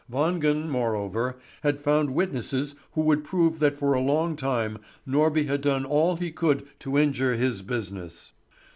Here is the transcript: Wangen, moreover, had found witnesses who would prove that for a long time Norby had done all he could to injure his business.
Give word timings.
Wangen, 0.11 0.67
moreover, 0.67 1.37
had 1.61 1.79
found 1.83 2.15
witnesses 2.15 2.73
who 2.93 3.01
would 3.01 3.23
prove 3.23 3.59
that 3.59 3.77
for 3.77 3.93
a 3.93 4.01
long 4.01 4.35
time 4.35 4.79
Norby 5.07 5.45
had 5.45 5.61
done 5.61 5.85
all 5.85 6.15
he 6.15 6.31
could 6.31 6.65
to 6.79 6.97
injure 6.97 7.35
his 7.35 7.61
business. 7.61 8.31